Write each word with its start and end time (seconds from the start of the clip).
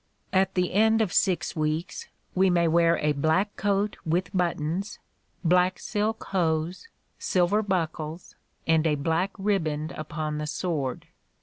At 0.33 0.55
the 0.55 0.73
end 0.73 0.99
of 0.99 1.13
six 1.13 1.55
weeks, 1.55 2.07
we 2.33 2.49
may 2.49 2.67
wear 2.67 2.97
a 2.97 3.11
black 3.11 3.55
coat 3.55 3.97
with 4.03 4.35
buttons, 4.35 4.97
black 5.43 5.77
silk 5.77 6.23
hose, 6.23 6.87
silver 7.19 7.61
buckles, 7.61 8.35
and 8.65 8.87
a 8.87 8.95
black 8.95 9.29
ribband 9.37 9.91
upon 9.91 10.39
the 10.39 10.47
sword. 10.47 11.05